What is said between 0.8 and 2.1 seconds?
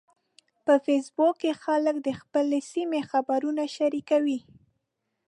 فېسبوک کې خلک د